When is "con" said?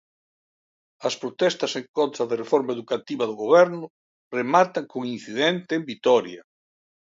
4.91-5.01